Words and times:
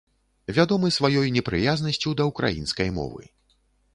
Вядомы 0.57 0.87
сваёй 0.95 1.27
непрыязнасцю 1.35 2.15
да 2.21 2.27
ўкраінскай 2.31 2.89
мовы. 2.97 3.23